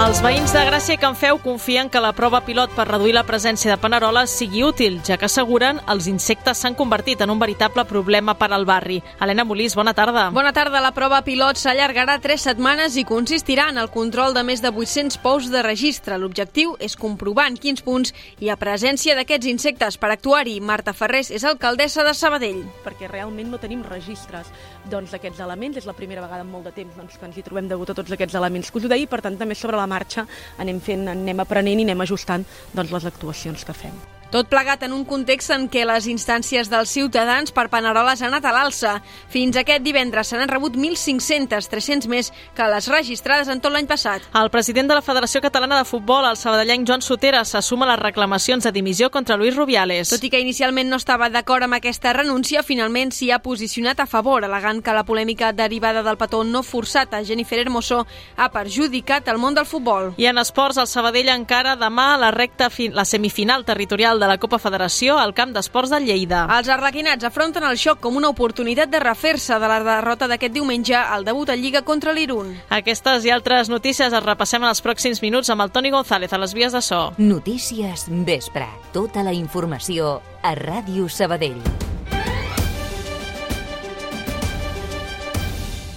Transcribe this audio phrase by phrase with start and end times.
[0.00, 3.26] Els veïns de Gràcia i Can Feu confien que la prova pilot per reduir la
[3.28, 7.84] presència de paneroles sigui útil, ja que asseguren els insectes s'han convertit en un veritable
[7.84, 9.02] problema per al barri.
[9.20, 10.30] Helena Molís, bona tarda.
[10.32, 10.80] Bona tarda.
[10.80, 15.20] La prova pilot s'allargarà tres setmanes i consistirà en el control de més de 800
[15.20, 16.16] pous de registre.
[16.16, 20.00] L'objectiu és comprovar en quins punts hi ha presència d'aquests insectes.
[20.00, 22.64] Per actuar-hi, Marta Ferrés és alcaldessa de Sabadell.
[22.88, 24.48] Perquè realment no tenim registres
[24.86, 25.78] doncs, d'aquests doncs, elements.
[25.78, 27.98] És la primera vegada en molt de temps doncs, que ens hi trobem degut a
[27.98, 30.26] tots aquests elements que us ho deia i per tant també sobre la marxa
[30.62, 34.21] anem fent, anem aprenent i anem ajustant doncs, les actuacions que fem.
[34.32, 38.46] Tot plegat en un context en què les instàncies dels ciutadans per Paneroles han anat
[38.48, 38.92] a l'alça.
[39.28, 43.84] Fins aquest divendres se n'han rebut 1.500, 300 més que les registrades en tot l'any
[43.90, 44.24] passat.
[44.32, 48.64] El president de la Federació Catalana de Futbol, el sabadellenc Joan Sotera, s'assuma les reclamacions
[48.64, 50.14] de dimissió contra Luis Rubiales.
[50.14, 54.08] Tot i que inicialment no estava d'acord amb aquesta renúncia, finalment s'hi ha posicionat a
[54.08, 58.06] favor, alegant que la polèmica derivada del petó no forçat a Jennifer Hermoso
[58.38, 60.14] ha perjudicat el món del futbol.
[60.16, 64.60] I en esports, el Sabadell encara demà la recta la semifinal territorial de la Copa
[64.62, 66.44] Federació al camp d'esports de Lleida.
[66.56, 70.94] Els arlequinats afronten el xoc com una oportunitat de refer-se de la derrota d'aquest diumenge
[70.94, 72.54] al debut a Lliga contra l'Irun.
[72.70, 76.38] Aquestes i altres notícies es repassem en els pròxims minuts amb el Toni González a
[76.38, 77.02] les vies de so.
[77.18, 78.68] Notícies Vespre.
[78.94, 81.58] Tota la informació a Ràdio Sabadell.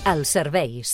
[0.06, 0.94] Els serveis.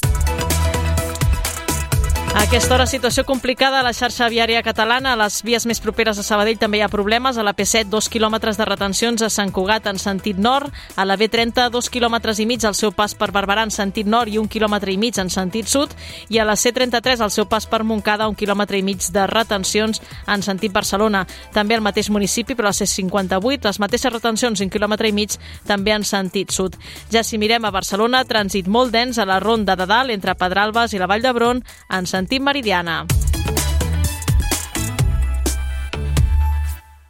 [2.32, 5.12] A aquesta hora, situació complicada a la xarxa viària catalana.
[5.12, 7.36] A les vies més properes a Sabadell també hi ha problemes.
[7.36, 10.72] A la P7, dos quilòmetres de retencions a Sant Cugat en sentit nord.
[10.96, 14.32] A la B30, dos quilòmetres i mig al seu pas per Barberà en sentit nord
[14.32, 15.92] i un quilòmetre i mig en sentit sud.
[16.32, 20.00] I a la C33, al seu pas per Montcada, un quilòmetre i mig de retencions
[20.28, 21.26] en sentit Barcelona.
[21.52, 25.36] També al mateix municipi, però a la C58, les mateixes retencions, un quilòmetre i mig,
[25.68, 26.80] també en sentit sud.
[27.12, 30.96] Ja si mirem a Barcelona, trànsit molt dens a la ronda de dalt entre Pedralbes
[30.96, 31.59] i la Vall d'Hebron
[31.91, 33.06] en sentit sentit meridiana.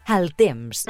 [0.07, 0.85] El temps.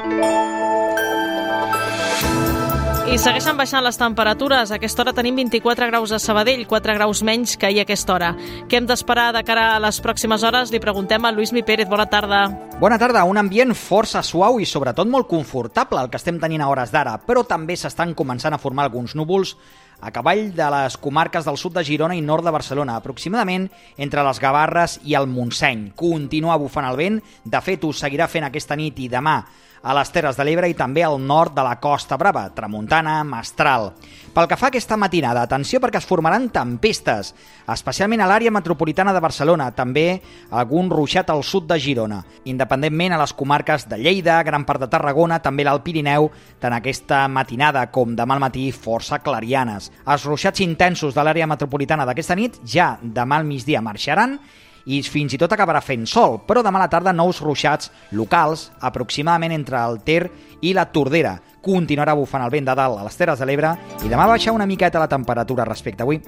[3.02, 4.70] I segueixen baixant les temperatures.
[4.70, 8.14] A aquesta hora tenim 24 graus a Sabadell, 4 graus menys que ahir a aquesta
[8.14, 8.30] hora.
[8.70, 10.70] Què hem d'esperar de cara a les pròximes hores?
[10.70, 11.90] Li preguntem a Lluís Mi Pérez.
[11.90, 12.46] Bona tarda.
[12.78, 13.26] Bona tarda.
[13.26, 17.18] Un ambient força suau i sobretot molt confortable el que estem tenint a hores d'ara,
[17.26, 19.56] però també s'estan començant a formar alguns núvols
[20.02, 24.24] a cavall de les comarques del sud de Girona i nord de Barcelona, aproximadament entre
[24.26, 25.92] les Gavarres i el Montseny.
[25.96, 29.38] Continua bufant el vent, de fet ho seguirà fent aquesta nit i demà
[29.82, 33.90] a les Terres de l'Ebre i també al nord de la Costa Brava, Tramuntana, Mestral.
[34.32, 37.32] Pel que fa a aquesta matinada, atenció perquè es formaran tempestes,
[37.74, 42.22] especialment a l'àrea metropolitana de Barcelona, també algun ruixat al sud de Girona.
[42.48, 46.30] Independentment a les comarques de Lleida, gran part de Tarragona, també l'Alt Pirineu,
[46.62, 49.90] tant aquesta matinada com demà al matí força clarianes.
[50.06, 54.38] Els ruixats intensos de l'àrea metropolitana d'aquesta nit ja demà al migdia marxaran
[54.86, 58.70] i fins i tot acabarà fent sol, però demà a la tarda nous ruixats locals,
[58.80, 60.26] aproximadament entre el Ter
[60.62, 61.36] i la Tordera.
[61.62, 64.66] Continuarà bufant el vent de dalt a les Terres de l'Ebre i demà baixar una
[64.66, 66.20] miqueta la temperatura respecte avui.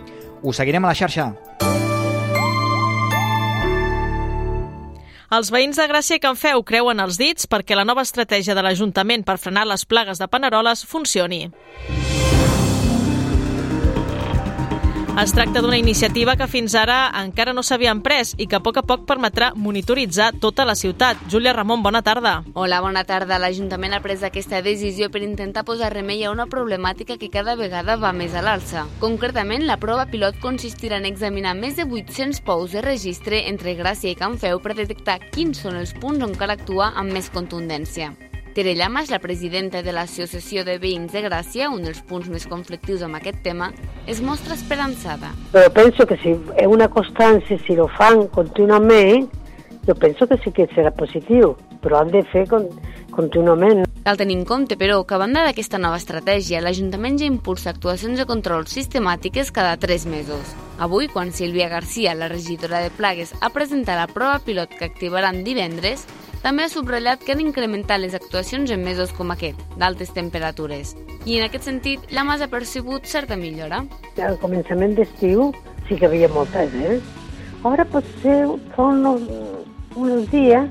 [0.43, 1.33] Us seguirem a la xarxa.
[5.35, 8.63] Els veïns de Gràcia i Can Feu creuen els dits perquè la nova estratègia de
[8.63, 11.49] l'Ajuntament per frenar les plagues de paneroles funcioni.
[15.15, 18.81] Es tracta d'una iniciativa que fins ara encara no s'havia pres i que a poc
[18.81, 21.21] a poc permetrà monitoritzar tota la ciutat.
[21.31, 22.33] Júlia Ramon, bona tarda.
[22.55, 23.39] Hola, bona tarda.
[23.39, 27.95] L'Ajuntament ha pres aquesta decisió per intentar posar remei a una problemàtica que cada vegada
[27.95, 28.89] va més a l'alça.
[28.99, 34.11] Concretament, la prova pilot consistirà en examinar més de 800 pous de registre entre Gràcia
[34.11, 38.17] i Can Feu per detectar quins són els punts on cal actuar amb més contundència.
[38.55, 43.03] Tere Llamas, la presidenta de l'Associació de Veïns de Gràcia, un dels punts més conflictius
[43.03, 43.73] amb aquest tema,
[44.07, 45.33] es mostra esperançada.
[45.51, 49.27] Però penso que si és una constància, si lo fan contínuament,
[49.89, 52.71] jo penso que sí que serà positiu, però han de fer con
[53.11, 53.83] contínuament.
[54.07, 58.23] Cal tenir en compte, però, que a banda d'aquesta nova estratègia, l'Ajuntament ja impulsa actuacions
[58.23, 60.55] de control sistemàtiques cada tres mesos.
[60.79, 65.43] Avui, quan Sílvia Garcia, la regidora de Plagues, ha presentat la prova pilot que activaran
[65.43, 66.07] divendres,
[66.45, 70.93] també ha subratllat que han incrementat les actuacions en mesos com aquest, d'altes temperatures.
[71.25, 73.81] I en aquest sentit, la Mas ha percebut certa millora.
[74.21, 75.55] Al començament d'estiu
[75.89, 76.99] sí que havia moltes, eh?
[77.65, 78.43] Ara potser
[78.75, 79.25] fa uns,
[79.97, 80.69] uns dies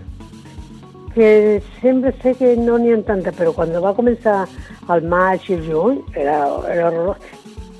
[1.15, 4.43] que sempre sé que no n'hi ha tanta, però quan va començar
[4.93, 6.37] el maig i el juny era,
[6.69, 7.31] era horrorós.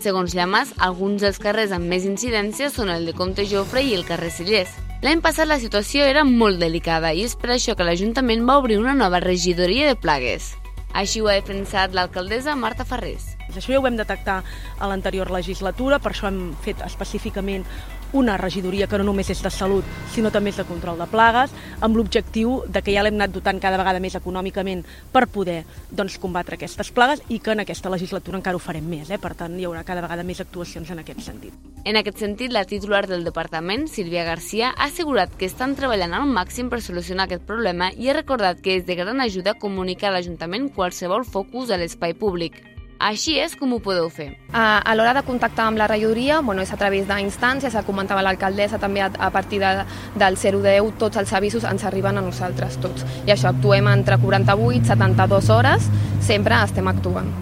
[0.01, 4.04] Segons Llamas, alguns dels carrers amb més incidència són el de Comte Jofre i el
[4.10, 4.74] carrer Cellers.
[5.03, 8.77] L'any passat la situació era molt delicada i és per això que l'Ajuntament va obrir
[8.79, 10.53] una nova regidoria de plagues.
[10.95, 13.32] Així ho ha defensat l'alcaldessa Marta Ferrés.
[13.50, 14.42] Això ja ho vam detectar
[14.80, 17.68] a l'anterior legislatura, per això hem fet específicament
[18.13, 21.51] una regidoria que no només és de salut, sinó també és de control de plagues,
[21.81, 26.19] amb l'objectiu de que ja l'hem anat dotant cada vegada més econòmicament per poder doncs,
[26.22, 29.10] combatre aquestes plagues i que en aquesta legislatura encara ho farem més.
[29.10, 29.18] Eh?
[29.18, 31.57] Per tant, hi haurà cada vegada més actuacions en aquest sentit.
[31.84, 36.30] En aquest sentit, la titular del departament, Sílvia Garcia, ha assegurat que estan treballant al
[36.30, 40.19] màxim per solucionar aquest problema i ha recordat que és de gran ajuda comunicar a
[40.19, 42.62] l'Ajuntament qualsevol focus a l'espai públic.
[43.00, 44.30] Així és com ho podeu fer.
[44.51, 48.24] A, a l'hora de contactar amb la regidoria, bueno, és a través d'instàncies, ja comentava
[48.25, 49.72] l'alcaldessa també a, a partir de,
[50.19, 53.07] del 010, tots els avisos ens arriben a nosaltres tots.
[53.28, 55.90] I això, actuem entre 48 i 72 hores,
[56.22, 57.34] sempre estem actuant.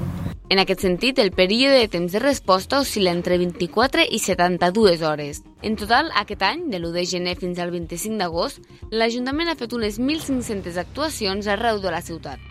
[0.52, 5.40] En aquest sentit, el període de temps de resposta oscil·la entre 24 i 72 hores.
[5.64, 8.60] En total, aquest any, de l'1 de gener fins al 25 d'agost,
[8.92, 12.51] l'Ajuntament ha fet unes 1.500 actuacions arreu de la ciutat.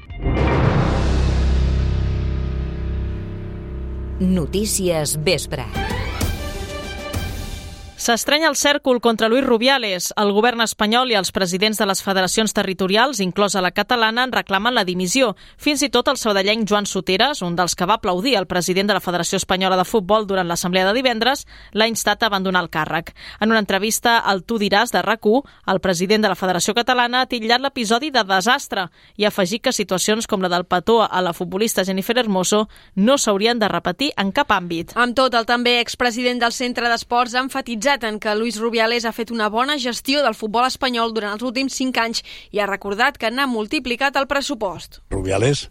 [4.20, 5.99] Notícies Vespre.
[8.00, 10.06] S'estrenya el cèrcol contra Luis Rubiales.
[10.16, 14.72] El govern espanyol i els presidents de les federacions territorials, inclosa la catalana, en reclamen
[14.72, 15.34] la dimissió.
[15.60, 18.96] Fins i tot el saudellenc Joan Soteres, un dels que va aplaudir el president de
[18.96, 21.44] la Federació Espanyola de Futbol durant l'assemblea de divendres,
[21.76, 23.12] l'ha instat a abandonar el càrrec.
[23.38, 25.20] En una entrevista al Tu diràs de rac
[25.66, 28.86] el president de la Federació Catalana ha titllat l'episodi de desastre
[29.18, 33.18] i ha afegit que situacions com la del petó a la futbolista Jennifer Hermoso no
[33.18, 34.96] s'haurien de repetir en cap àmbit.
[34.96, 39.04] Amb tot, el també expresident del Centre d'Esports ha enfatitzat enfatitzat en que Luis Rubiales
[39.04, 42.22] ha fet una bona gestió del futbol espanyol durant els últims cinc anys
[42.52, 45.00] i ha recordat que n'ha multiplicat el pressupost.
[45.10, 45.70] Rubiales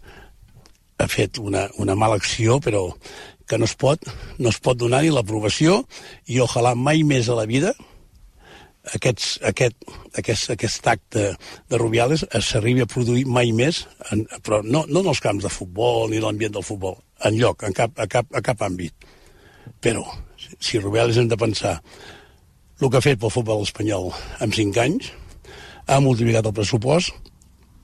[0.98, 2.92] ha fet una, una mala acció, però
[3.46, 3.98] que no es pot,
[4.38, 5.84] no es pot donar ni l'aprovació
[6.26, 7.72] i ojalà mai més a la vida
[8.94, 9.76] aquests, aquest,
[10.16, 11.36] aquest, aquest acte
[11.68, 15.52] de Rubiales s'arribi a produir mai més, en, però no, no en els camps de
[15.52, 19.08] futbol ni l'ambient del futbol, en lloc, en cap, a, cap, a cap àmbit.
[19.80, 20.04] Però
[20.58, 21.78] si Rubiales hem de pensar
[22.80, 24.08] el que ha fet pel futbol espanyol
[24.40, 25.10] en 5 anys,
[25.86, 27.12] ha multiplicat el pressupost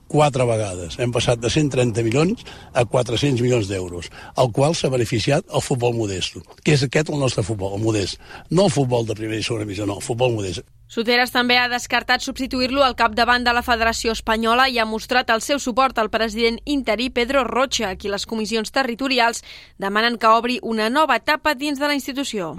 [0.07, 0.95] quatre vegades.
[1.03, 4.09] Hem passat de 130 milions a 400 milions d'euros,
[4.39, 8.17] el qual s'ha beneficiat el futbol modest, que és aquest el nostre futbol, el modest.
[8.49, 10.63] No el futbol de primera i segona divisió, no, el futbol modest.
[10.87, 15.43] Soteres també ha descartat substituir-lo al capdavant de la Federació Espanyola i ha mostrat el
[15.43, 19.43] seu suport al president interí Pedro Rocha, a qui les comissions territorials
[19.77, 22.55] demanen que obri una nova etapa dins de la institució.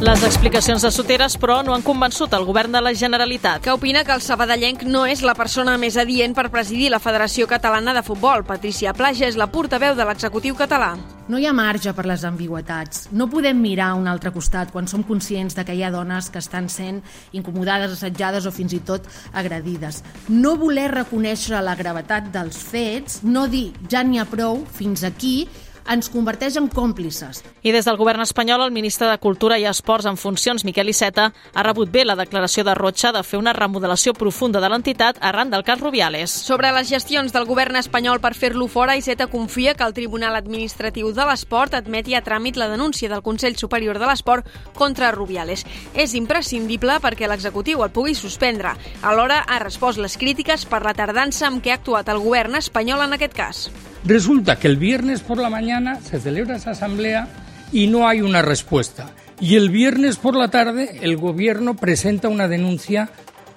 [0.00, 3.60] Les explicacions de Soteres, però, no han convençut el govern de la Generalitat.
[3.60, 7.44] Que opina que el sabadellenc no és la persona més adient per presidir la Federació
[7.46, 8.46] Catalana de Futbol.
[8.48, 10.94] Patricia Plaja és la portaveu de l'executiu català.
[11.28, 13.10] No hi ha marge per les ambigüetats.
[13.12, 16.32] No podem mirar a un altre costat quan som conscients de que hi ha dones
[16.32, 17.04] que estan sent
[17.36, 19.04] incomodades, assetjades o fins i tot
[19.36, 20.00] agredides.
[20.32, 25.44] No voler reconèixer la gravetat dels fets, no dir ja n'hi ha prou, fins aquí,
[25.90, 27.42] ens converteix en còmplices.
[27.66, 31.30] I des del govern espanyol, el ministre de Cultura i Esports en funcions, Miquel Iceta,
[31.54, 35.50] ha rebut bé la declaració de Rocha de fer una remodelació profunda de l'entitat arran
[35.50, 36.30] del cas Rubiales.
[36.30, 41.12] Sobre les gestions del govern espanyol per fer-lo fora, Iceta confia que el Tribunal Administratiu
[41.12, 44.46] de l'Esport admeti a tràmit la denúncia del Consell Superior de l'Esport
[44.78, 45.66] contra Rubiales.
[45.94, 48.76] És imprescindible perquè l'executiu el pugui suspendre.
[49.02, 53.08] Alhora ha respost les crítiques per la tardança amb què ha actuat el govern espanyol
[53.08, 53.70] en aquest cas.
[54.04, 57.28] Resulta que el viernes por la mañana se celebra esa asamblea
[57.72, 59.12] y no hay una respuesta.
[59.40, 63.10] Y el viernes por la tarde el gobierno presenta una denuncia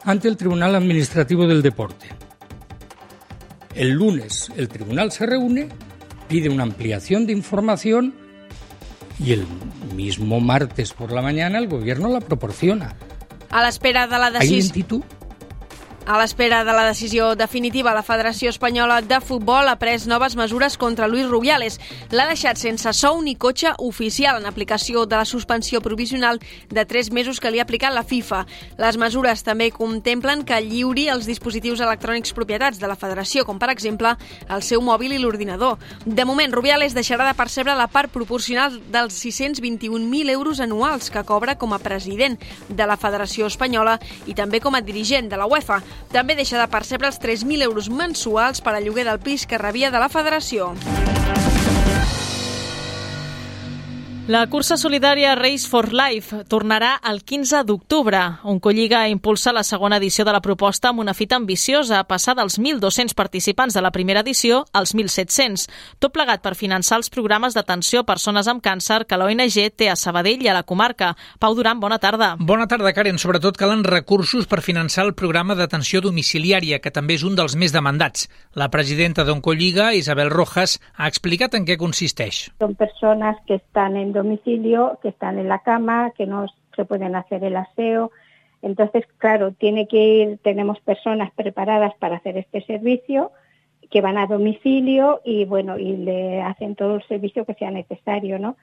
[0.04, 2.08] ante el Tribunal Administrativo del Deporte.
[3.76, 5.70] El lunes el tribunal se reúne,
[6.28, 8.14] pide una ampliación de información
[9.20, 9.46] y el
[9.96, 12.96] mismo martes por la mañana el gobierno la proporciona.
[13.50, 14.58] A l'espera de la ¿Hay decisió...
[14.58, 15.04] lentitud?
[16.06, 20.76] A l'espera de la decisió definitiva, la Federació Espanyola de Futbol ha pres noves mesures
[20.76, 21.78] contra Luis Rubiales.
[22.12, 27.14] L'ha deixat sense sou ni cotxe oficial en aplicació de la suspensió provisional de 3
[27.16, 28.42] mesos que li ha aplicat la FIFA.
[28.84, 33.72] Les mesures també contemplen que lliuri els dispositius electrònics propietats de la Federació, com per
[33.72, 34.12] exemple
[34.50, 35.80] el seu mòbil i l'ordinador.
[36.04, 41.56] De moment, Rubiales deixarà de percebre la part proporcional dels 621.000 euros anuals que cobra
[41.56, 42.36] com a president
[42.68, 45.80] de la Federació Espanyola i també com a dirigent de la UEFA.
[46.14, 49.92] També deixa de percebre els 3.000 euros mensuals per al lloguer del pis que rebia
[49.92, 50.74] de la federació.
[54.26, 58.20] La cursa solidària Race for Life tornarà el 15 d'octubre.
[58.48, 62.56] Un colliga impulsa la segona edició de la proposta amb una fita ambiciosa, passar dels
[62.56, 65.66] 1.200 participants de la primera edició als 1.700.
[66.00, 69.98] Tot plegat per finançar els programes d'atenció a persones amb càncer que l'ONG té a
[70.00, 71.18] Sabadell i a la comarca.
[71.44, 72.38] Pau Duran, bona tarda.
[72.40, 73.20] Bona tarda, Karen.
[73.20, 77.76] Sobretot calen recursos per finançar el programa d'atenció domiciliària, que també és un dels més
[77.76, 78.30] demandats.
[78.56, 82.46] La presidenta d'Oncolliga, Isabel Rojas, ha explicat en què consisteix.
[82.64, 87.16] Són persones que estan en domicilio, que están en la cama, que no se pueden
[87.16, 88.12] hacer el aseo.
[88.62, 93.32] Entonces, claro, tiene que ir, tenemos personas preparadas para hacer este servicio
[93.92, 98.40] que van a domicilio y bueno, y le hacen todo el servicio que sea necesario,
[98.40, 98.56] ¿no?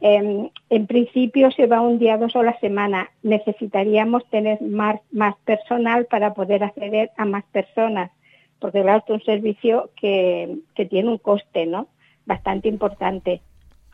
[0.00, 3.10] Eh, en principio se va un día, dos o la semana.
[3.22, 8.10] Necesitaríamos tener más, más personal para poder acceder a más personas,
[8.58, 11.86] porque claro, es un servicio que, que tiene un coste, ¿no?
[12.26, 13.42] Bastante importante.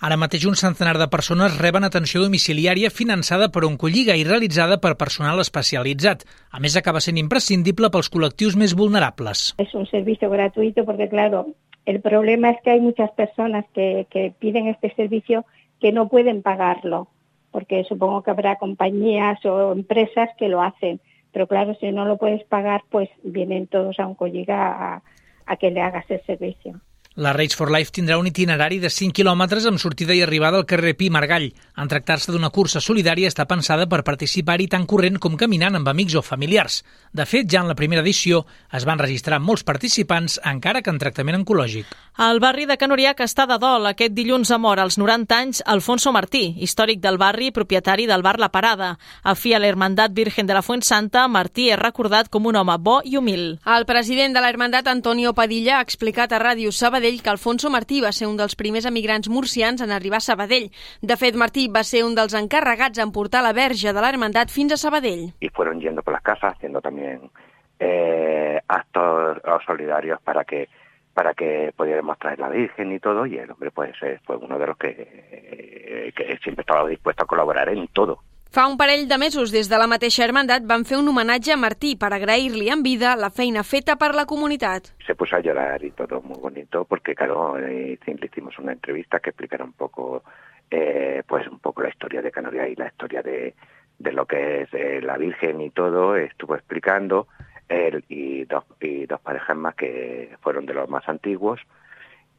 [0.00, 4.94] Ara mateix un centenar de persones reben atenció domiciliària finançada per Oncolliga i realitzada per
[5.02, 6.24] personal especialitzat.
[6.56, 9.50] A més, acaba sent imprescindible pels col·lectius més vulnerables.
[9.60, 11.48] Es un servicio gratuito porque, claro,
[11.84, 15.44] el problema es que hay muchas personas que, que piden este servicio
[15.80, 17.08] que no pueden pagarlo,
[17.50, 21.02] porque supongo que habrá compañías o empresas que lo hacen.
[21.30, 25.02] Pero claro, si no lo puedes pagar, pues vienen todos a Oncolliga a,
[25.44, 26.80] a que le hagas el servicio.
[27.16, 30.66] La Race for Life tindrà un itinerari de 5 quilòmetres amb sortida i arribada al
[30.70, 31.48] carrer Pi Margall.
[31.74, 36.14] En tractar-se d'una cursa solidària està pensada per participar-hi tant corrent com caminant amb amics
[36.14, 36.84] o familiars.
[37.10, 41.00] De fet, ja en la primera edició es van registrar molts participants, encara que en
[41.02, 41.90] tractament oncològic.
[42.20, 43.90] El barri de Canoriac està de dol.
[43.90, 48.22] Aquest dilluns ha mort als 90 anys Alfonso Martí, històric del barri i propietari del
[48.22, 48.92] bar La Parada.
[49.24, 53.00] A fi a l'Hermandat Virgen de la Fuensanta, Martí és recordat com un home bo
[53.02, 53.58] i humil.
[53.66, 58.12] El president de l'Hermandat, Antonio Padilla, ha explicat a Ràdio Sabadell que Alfonso Martí va
[58.12, 60.70] ser un dels primers emigrants murcians en arribar a Sabadell.
[61.00, 64.72] De fet, Martí va ser un dels encarregats en portar la verge de l'Hermandat fins
[64.72, 65.32] a Sabadell.
[65.40, 67.30] Y fueron yendo por las casas haciendo también
[67.78, 70.68] eh, actos solidarios para que
[71.14, 74.58] para que pudiéramos traer la Virgen y todo, y el hombre pues eh, fue uno
[74.58, 78.20] de los que, eh, que siempre estaba dispuesto a colaborar en todo.
[78.50, 81.92] Fa un parell de mesos, des de la mateixa hermandat, van fer un homenatge Martí
[81.94, 84.88] per agrair-li en vida la feina feta per la comunitat.
[85.06, 89.20] Se puso a llorar y todo muy bonito, porque claro, eh, le hicimos una entrevista
[89.20, 90.24] que explicara un poco,
[90.68, 93.54] eh, pues un poco la historia de Canarias y la historia de,
[94.00, 97.28] de lo que es eh, la Virgen y todo, estuvo explicando,
[97.68, 101.60] él y dos, y dos parejas más que fueron de los más antiguos,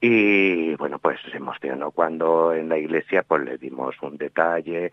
[0.01, 4.91] y bueno, pues se emocionó cuando en la iglesia pues le dimos un detalle,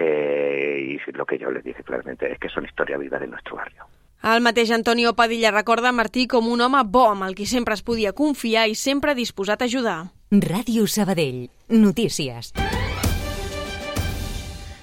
[0.00, 3.56] eh, y lo que yo les dije claramente es que son historia viva de nuestro
[3.56, 3.86] barrio.
[4.22, 7.82] El mateix Antonio Padilla recorda Martí com un home bo amb el qui sempre es
[7.82, 10.00] podia confiar i sempre disposat a ajudar.
[10.30, 11.48] Ràdio Sabadell.
[11.68, 12.52] Notícies.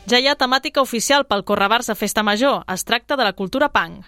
[0.10, 2.64] Ja hi ha temàtica oficial pel Correbars de Festa Major.
[2.74, 4.06] Es tracta de la cultura punk.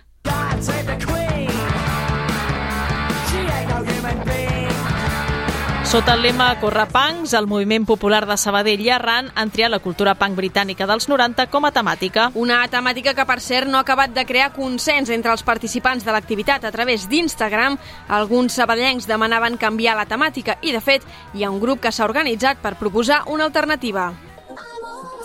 [5.89, 10.13] Sota el lema Correpunks, el moviment popular de Sabadell i Arran han triat la cultura
[10.13, 12.27] punk britànica dels 90 com a temàtica.
[12.37, 16.13] Una temàtica que, per cert, no ha acabat de crear consens entre els participants de
[16.13, 17.79] l'activitat a través d'Instagram.
[18.19, 22.05] Alguns sabadellencs demanaven canviar la temàtica i, de fet, hi ha un grup que s'ha
[22.05, 24.11] organitzat per proposar una alternativa.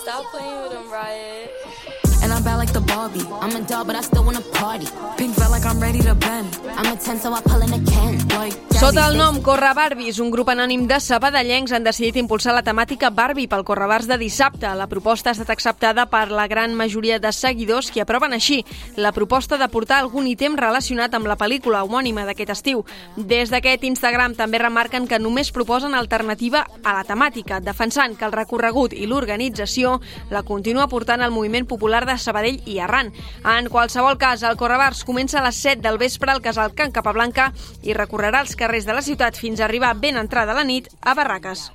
[0.00, 2.23] Stop playing with them, Riot.
[2.25, 2.42] And I'm
[2.94, 3.26] Barbie.
[3.42, 4.86] I'm a doll, but I still wanna party.
[5.16, 6.48] Pink felt like I'm ready to bend.
[6.76, 8.18] I'm a 10, so I pull in a can.
[8.38, 12.62] Like, Sota el nom Corre Barbies, un grup anònim de sabadellencs han decidit impulsar la
[12.66, 14.66] temàtica Barbie pel Correbars de dissabte.
[14.76, 18.64] La proposta ha estat acceptada per la gran majoria de seguidors que aproven així
[18.96, 22.84] la proposta de portar algun ítem relacionat amb la pel·lícula homònima d'aquest estiu.
[23.16, 28.36] Des d'aquest Instagram també remarquen que només proposen alternativa a la temàtica, defensant que el
[28.36, 33.12] recorregut i l'organització la continua portant el moviment popular de Sabadell i Arran.
[33.44, 37.52] En qualsevol cas, el Correbars comença a les 7 del vespre al casal Can Capablanca
[37.82, 41.14] i recorrerà els carrers de la ciutat fins a arribar ben entrada la nit a
[41.14, 41.70] Barraques.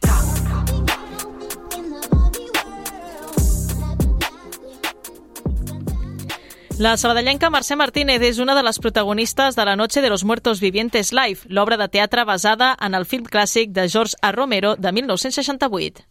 [6.80, 10.62] La sabadellenca Mercè Martínez és una de les protagonistes de la Noche de los Muertos
[10.64, 14.32] Vivientes Live, l'obra de teatre basada en el film clàssic de George A.
[14.32, 16.08] Romero de 1968.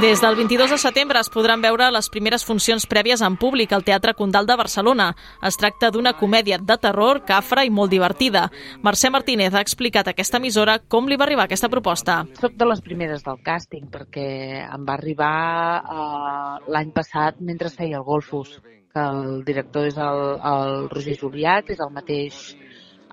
[0.00, 3.84] Des del 22 de setembre es podran veure les primeres funcions prèvies en públic al
[3.84, 5.06] Teatre Condal de Barcelona.
[5.40, 8.42] Es tracta d'una comèdia de terror, cafra i molt divertida.
[8.84, 12.18] Mercè Martínez ha explicat a aquesta emissora com li va arribar aquesta proposta.
[12.36, 14.28] Soc de les primeres del càsting perquè
[14.66, 15.32] em va arribar
[15.80, 18.58] uh, l'any passat mentre feia el Golfus,
[18.92, 20.22] que el director és el,
[20.52, 22.44] el Roger Juliat, és el mateix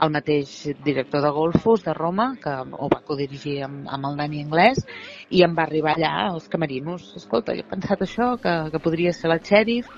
[0.02, 4.42] el mateix director de Golfos de Roma, que ho va codirigir amb, amb el Dani
[4.46, 4.82] Anglès,
[5.30, 7.12] i em va arribar allà als camerinos.
[7.20, 9.92] Escolta, jo he pensat això, que, que podria ser la xèrif,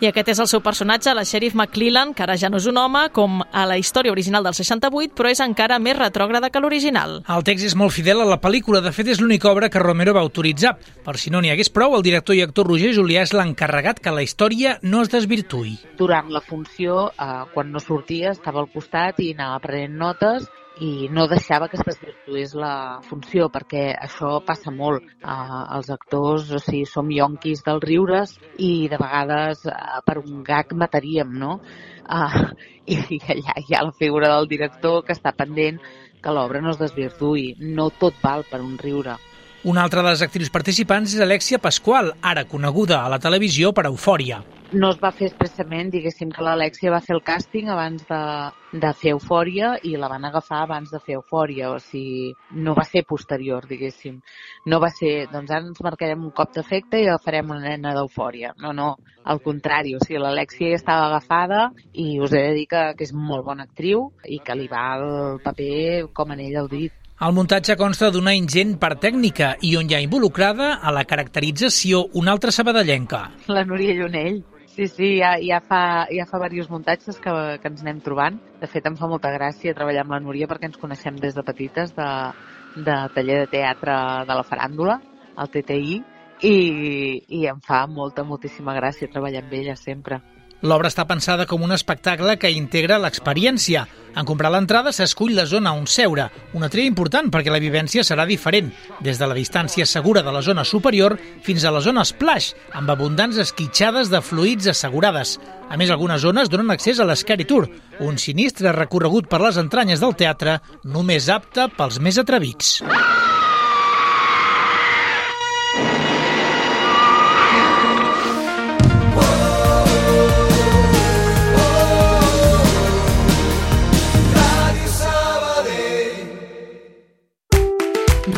[0.00, 2.76] i aquest és el seu personatge, la Sheriff McClellan, que ara ja no és un
[2.76, 7.22] home, com a la història original del 68, però és encara més retrògrada que l'original.
[7.32, 10.12] El text és molt fidel a la pel·lícula, de fet és l'única obra que Romero
[10.16, 10.74] va autoritzar.
[11.06, 14.12] Per si no n'hi hagués prou, el director i actor Roger Julià és l'encarregat que
[14.12, 15.78] la història no es desvirtui.
[15.96, 20.44] Durant la funció, eh, quan no sortia, estava al costat i anava prenent notes
[20.80, 25.04] i no deixava que es desvirtués la funció, perquè això passa molt.
[25.24, 30.42] Uh, els actors, o sigui, som yonquis dels riures i de vegades uh, per un
[30.44, 31.60] gag mataríem, no?
[32.04, 32.50] Uh,
[32.86, 35.80] I allà hi ha la figura del director que està pendent
[36.22, 37.54] que l'obra no es desvirtuï.
[37.60, 39.16] No tot val per un riure.
[39.66, 43.88] Una altra de les actrius participants és Alexia Pasqual, ara coneguda a la televisió per
[43.88, 48.20] Eufòria no es va fer expressament, diguéssim que l'Alexia va fer el càsting abans de,
[48.82, 52.32] de fer Eufòria i la van agafar abans de fer Eufòria, o sigui,
[52.66, 54.18] no va ser posterior, diguéssim.
[54.66, 58.54] No va ser, doncs ara ens marcarem un cop d'efecte i agafarem una nena d'Eufòria.
[58.62, 58.90] No, no,
[59.24, 63.06] al contrari, o sigui, l'Alexia ja estava agafada i us he de dir que, que
[63.06, 67.02] és molt bona actriu i que li va el paper com en ell el dit.
[67.16, 72.02] El muntatge consta d'una ingent part tècnica i on hi ha involucrada a la caracterització
[72.20, 73.22] una altra sabadellenca.
[73.48, 74.42] La Núria Llunell,
[74.76, 78.34] Sí, sí, ja, ja, fa, ja fa diversos muntatges que, que ens anem trobant.
[78.60, 81.44] De fet, em fa molta gràcia treballar amb la Núria perquè ens coneixem des de
[81.48, 82.08] petites de,
[82.84, 83.96] de taller de teatre
[84.28, 84.98] de la faràndula,
[85.40, 85.96] el TTI,
[86.44, 86.54] i,
[87.38, 90.20] i em fa molta, moltíssima gràcia treballar amb ella sempre.
[90.66, 93.84] L'obra està pensada com un espectacle que integra l'experiència.
[94.18, 96.24] En comprar l'entrada s'escull la zona on seure,
[96.58, 98.72] una tria important perquè la vivència serà diferent,
[99.04, 101.14] des de la distància segura de la zona superior
[101.46, 105.36] fins a la zona splash, amb abundants esquitxades de fluids assegurades.
[105.70, 107.68] A més, algunes zones donen accés a l'Scary Tour,
[108.02, 112.80] un sinistre recorregut per les entranyes del teatre només apte pels més atrevits.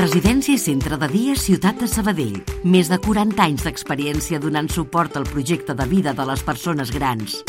[0.09, 2.39] Residència i Centre de Dia Ciutat de Sabadell.
[2.65, 7.43] Més de 40 anys d'experiència donant suport al projecte de vida de les persones grans.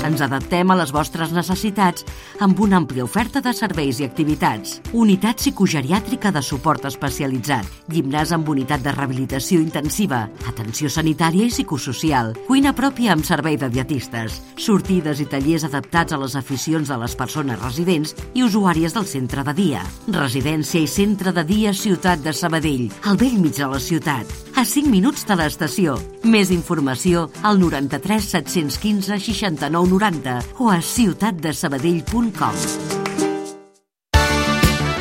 [0.00, 2.06] Ens adaptem a les vostres necessitats
[2.40, 4.78] amb una àmplia oferta de serveis i activitats.
[4.96, 12.32] Unitat psicogeriàtrica de suport especialitzat, gimnàs amb unitat de rehabilitació intensiva, atenció sanitària i psicosocial,
[12.46, 17.16] cuina pròpia amb servei de dietistes, sortides i tallers adaptats a les aficions de les
[17.20, 19.84] persones residents i usuàries del centre de dia.
[20.08, 24.24] Residència i centre de dia Ciutat de Sabadell, al vell mig de la ciutat,
[24.56, 25.98] a 5 minuts de l'estació.
[26.24, 32.54] Més informació al 93 715 69 90 o a ciutatdesabadell.com.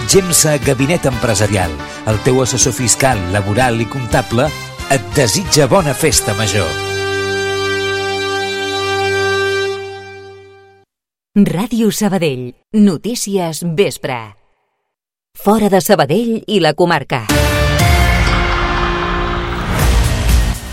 [0.10, 1.70] Gemsa Gabinet Empresarial,
[2.10, 4.48] el teu assessor fiscal, laboral i comptable,
[4.90, 6.66] et desitja bona festa major.
[11.38, 12.56] Ràdio Sabadell.
[12.74, 14.18] Notícies vespre.
[15.38, 17.28] Fora de Sabadell i la comarca.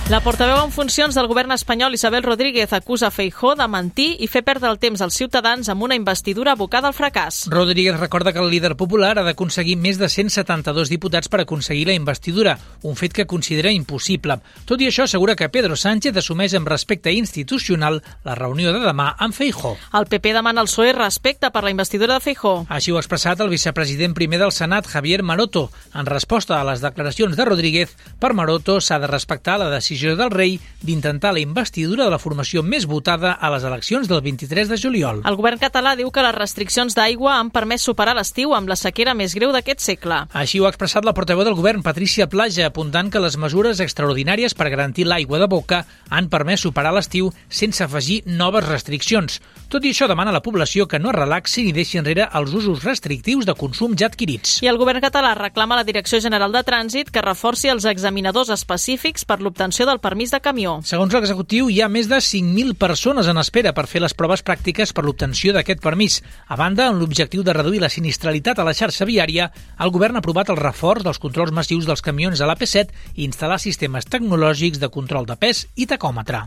[0.07, 4.45] La portaveu en funcions del govern espanyol Isabel Rodríguez acusa Feijó de mentir i fer
[4.47, 7.41] perdre el temps als ciutadans amb una investidura abocada al fracàs.
[7.51, 11.97] Rodríguez recorda que el líder popular ha d'aconseguir més de 172 diputats per aconseguir la
[11.99, 12.55] investidura,
[12.87, 14.37] un fet que considera impossible.
[14.65, 19.09] Tot i això, assegura que Pedro Sánchez assumeix amb respecte institucional la reunió de demà
[19.19, 19.75] amb Feijó.
[19.91, 22.55] El PP demana al PSOE respecte per la investidura de Feijó.
[22.69, 25.67] Així ho ha expressat el vicepresident primer del Senat, Javier Maroto.
[25.99, 30.17] En resposta a les declaracions de Rodríguez, per Maroto s'ha de respectar la decisió decisió
[30.17, 34.69] del rei d'intentar la investidura de la formació més votada a les eleccions del 23
[34.69, 35.23] de juliol.
[35.25, 39.15] El govern català diu que les restriccions d'aigua han permès superar l'estiu amb la sequera
[39.17, 40.21] més greu d'aquest segle.
[40.37, 44.55] Així ho ha expressat la portaveu del govern, Patricia Plaja, apuntant que les mesures extraordinàries
[44.55, 49.41] per garantir l'aigua de boca han permès superar l'estiu sense afegir noves restriccions.
[49.73, 52.85] Tot i això, demana a la població que no relaxi ni deixi enrere els usos
[52.85, 54.61] restrictius de consum ja adquirits.
[54.63, 58.53] I el govern català reclama a la Direcció General de Trànsit que reforci els examinadors
[58.55, 60.77] específics per l'obtenció del permís de camió.
[60.85, 64.93] Segons l'executiu, hi ha més de 5.000 persones en espera per fer les proves pràctiques
[64.93, 66.19] per l'obtenció d'aquest permís.
[66.51, 70.25] A banda, amb l'objectiu de reduir la sinistralitat a la xarxa viària, el govern ha
[70.25, 74.91] aprovat el reforç dels controls massius dels camions a l'AP7 i instal·lar sistemes tecnològics de
[74.91, 76.47] control de pes i tacòmetre.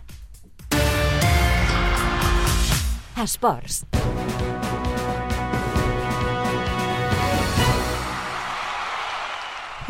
[3.19, 3.84] Esports.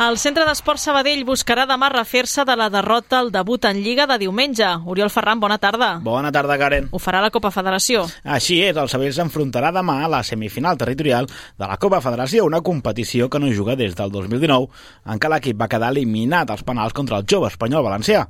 [0.00, 4.16] El Centre d'Esport Sabadell buscarà demà refer-se de la derrota al debut en Lliga de
[4.22, 4.64] diumenge.
[4.88, 5.90] Oriol Ferran, bona tarda.
[6.00, 6.86] Bona tarda, Karen.
[6.88, 8.06] Ho farà la Copa Federació.
[8.24, 12.62] Així és, el Sabadell s'enfrontarà demà a la semifinal territorial de la Copa Federació, una
[12.64, 14.72] competició que no juga des del 2019,
[15.04, 18.24] en què l'equip va quedar eliminat als penals contra el jove espanyol valencià.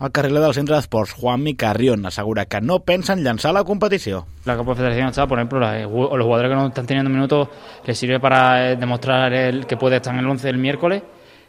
[0.00, 4.22] El carriler del centre d'esports, Juanmi Carrión, assegura que no pensen llançar la competició.
[4.46, 7.48] La Copa Federación está por ejemplo, los jugadores que no están teniendo minutos
[7.84, 11.02] les sirve para demostrar el, que puede estar en el 11 del miércoles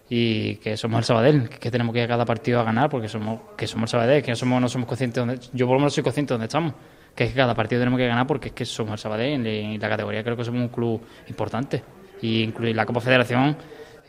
[0.10, 3.08] y que somos el Sabadell, que tenemos que ir a cada partido a ganar porque
[3.08, 5.80] somos que somos el Sabadell, que no somos, no somos conscientes donde, yo por lo
[5.80, 6.74] menos soy consciente de dónde estamos,
[7.16, 9.78] que es que cada partido tenemos que ganar porque es que somos el Sabadell y
[9.78, 11.82] la categoría creo que somos un club importante
[12.22, 13.56] y incluir la Copa Federación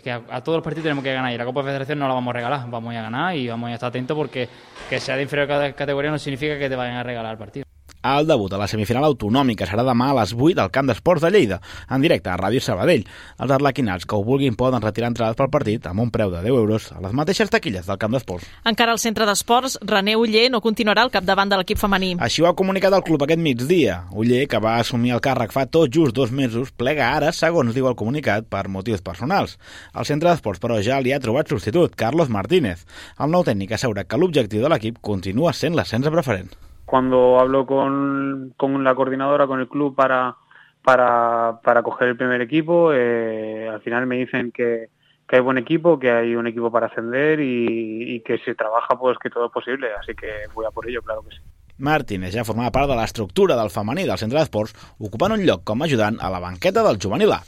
[0.03, 2.33] que a, todos los partidos tenemos que ganar y la Copa Federación no la vamos
[2.33, 4.49] a regalar, vamos a ganar y vamos a estar atentos porque
[4.91, 7.72] que sea de inferior categoría no significa que te vayan a regalar el partido.
[8.03, 11.31] El debut a la semifinal autonòmica serà demà a les 8 al Camp d'Esports de
[11.31, 13.05] Lleida, en directe a Ràdio Sabadell.
[13.39, 16.51] Els arlequinats que ho vulguin poden retirar entrades pel partit amb un preu de 10
[16.51, 18.49] euros a les mateixes taquilles del Camp d'Esports.
[18.67, 22.17] Encara al centre d'esports, René Uller no continuarà al capdavant de l'equip femení.
[22.19, 24.01] Així ho ha comunicat el club aquest migdia.
[24.11, 27.87] Uller, que va assumir el càrrec fa tot just dos mesos, plega ara, segons diu
[27.87, 29.55] el comunicat, per motius personals.
[29.95, 32.83] El centre d'esports, però, ja li ha trobat substitut, Carlos Martínez.
[33.23, 36.51] El nou tècnic assegura que l'objectiu de l'equip continua sent l'ascens preferent.
[36.93, 40.37] Cuando hablo con, con, la coordinadora, con el club para,
[40.83, 44.91] para, para coger el primer equipo, eh, al final me dicen que,
[45.27, 49.17] que, hay buen equipo, que hay un equipo para ascender y, que se trabaja pues
[49.17, 51.41] que todo es posible, así que voy a por ello, claro que sí.
[51.79, 55.81] Martínez ja formava part de l'estructura del femení del centre d'esports, ocupant un lloc com
[55.81, 57.41] a ajudant a la banqueta del juvenil A.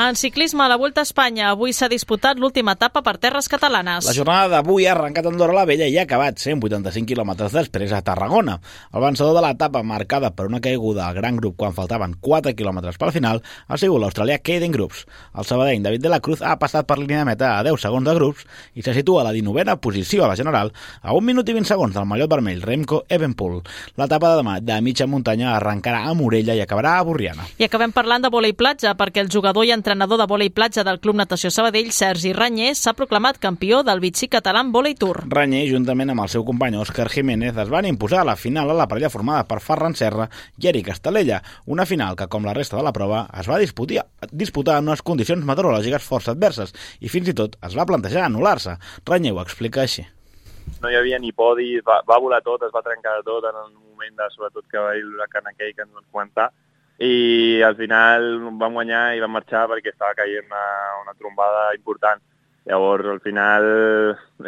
[0.00, 4.06] En ciclisme, a la Volta a Espanya, avui s'ha disputat l'última etapa per terres catalanes.
[4.06, 7.90] La jornada d'avui ha arrencat a Andorra la Vella i ha acabat 185 quilòmetres després
[7.90, 8.60] a Tarragona.
[8.94, 12.94] El vencedor de l'etapa, marcada per una caiguda al gran grup quan faltaven 4 quilòmetres
[12.94, 15.00] pel final, ha sigut l'australià Caden Groups.
[15.34, 18.06] El sabadell David de la Cruz ha passat per línia de meta a 10 segons
[18.06, 18.46] de grups
[18.78, 20.70] i se situa a la 19a posició a la general
[21.02, 23.64] a 1 minut i 20 segons del mallot vermell Remco Evenpool.
[23.98, 27.50] L'etapa de demà de mitja muntanya arrencarà a Morella i acabarà a Borriana.
[27.58, 30.98] I acabem parlant de volei platja perquè el jugador i entrenador de vòlei platja del
[31.00, 35.22] Club Natació Sabadell, Sergi Ranyer, s'ha proclamat campió del Vichy Català en vòlei tour.
[35.32, 38.76] Ranyer, juntament amb el seu company Òscar Jiménez, es van imposar a la final a
[38.76, 40.28] la parella formada per Ferran Serra
[40.60, 44.04] i Eric Estalella, una final que, com la resta de la prova, es va disputar,
[44.30, 48.76] disputar en unes condicions meteorològiques força adverses i fins i tot es va plantejar anul·lar-se.
[49.08, 50.04] Ranyer ho explica així
[50.82, 53.70] no hi havia ni podi, va, va volar tot, es va trencar tot en el
[53.72, 56.50] moment de, sobretot que va haver l'huracan aquell que ens van comentar,
[56.98, 58.24] i al final
[58.58, 60.64] vam guanyar i vam marxar perquè estava caient una,
[61.04, 62.22] una trombada important.
[62.68, 63.64] Llavors, al final,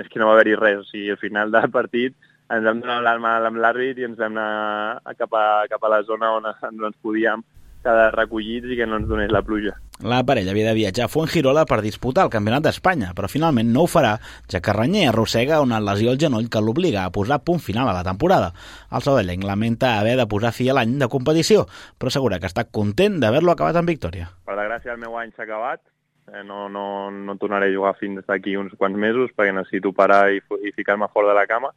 [0.02, 0.82] és que no va haver-hi res.
[0.82, 2.16] O sigui, al final del partit
[2.50, 6.02] ens vam donar l'alarma amb l'àrbit i ens vam anar cap a, cap a la
[6.02, 7.44] zona on ens podíem
[7.82, 9.74] quedar recollits i que no ens donés la pluja.
[10.00, 13.84] La parella havia de viatjar a Fuengirola per disputar el Campionat d'Espanya, però finalment no
[13.84, 14.14] ho farà,
[14.48, 17.96] ja que Ranyer arrossega una lesió al genoll que l'obliga a posar punt final a
[17.98, 18.54] la temporada.
[18.88, 21.66] El sabadellenc lamenta haver de posar fi a l'any de competició,
[21.98, 24.30] però assegura que està content d'haver-lo acabat en victòria.
[24.48, 25.84] Per desgràcia, el meu any s'ha acabat,
[26.32, 30.30] eh, no, no, no tornaré a jugar fins d'aquí uns quants mesos perquè necessito parar
[30.32, 31.74] i, i ficar-me fora de la cama.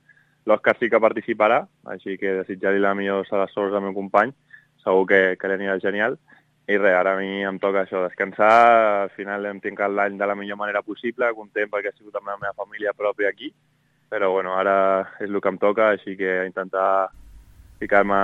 [0.48, 1.62] L'Òscar sí que participarà,
[1.92, 4.32] així que desitjar-li la millor de les sorts al meu company
[4.84, 6.19] segur que, que li anirà genial.
[6.63, 8.52] I res, ara a mi em toca això, descansar,
[9.04, 12.32] al final hem tingut l'any de la millor manera possible, content perquè ha sigut amb
[12.32, 13.52] la meva família pròpia aquí,
[14.13, 14.76] però bueno, ara
[15.19, 17.10] és el que em toca, així que intentar
[17.84, 18.19] ficar-me,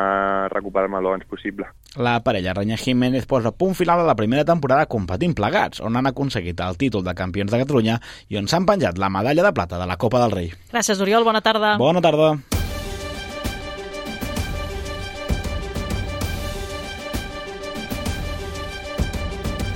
[0.54, 1.68] recuperar-me l'abans possible.
[1.98, 6.08] La parella Renya Jiménez posa punt final a la primera temporada competint plegats, on han
[6.08, 9.82] aconseguit el títol de campions de Catalunya i on s'han penjat la medalla de plata
[9.82, 10.54] de la Copa del Rei.
[10.72, 11.28] Gràcies, Oriol.
[11.28, 11.76] Bona tarda.
[11.82, 12.59] Bona tarda.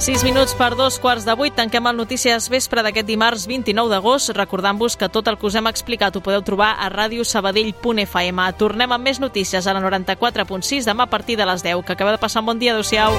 [0.03, 1.55] Sis minuts per dos quarts de vuit.
[1.55, 5.63] Tanquem el Notícies Vespre d'aquest dimarts 29 d'agost, recordant-vos que tot el que us hem
[5.71, 8.43] explicat ho podeu trobar a radiosabadell.fm.
[8.59, 11.87] Tornem amb més notícies a la 94.6 demà a partir de les 10.
[11.87, 12.75] Que acabeu de passar un bon dia.
[12.75, 13.15] Adéu-siau.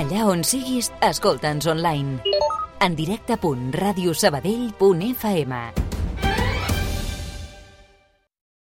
[0.00, 2.24] Allà on siguis, escolta'ns online.
[2.80, 5.83] En directe.radiosabadell.fm